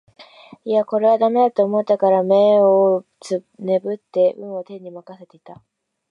[0.65, 3.05] いやこれは駄目だと思ったから眼を
[3.59, 5.61] ねぶって運を天に任せていた